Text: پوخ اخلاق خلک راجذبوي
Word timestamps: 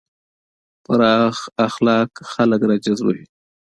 پوخ 0.83 1.37
اخلاق 1.67 2.11
خلک 2.33 2.61
راجذبوي 2.69 3.23